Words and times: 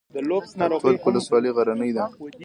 د 0.15 0.17
تولک 0.81 1.03
ولسوالۍ 1.05 1.51
غرنۍ 1.55 1.91
ده 1.97 2.03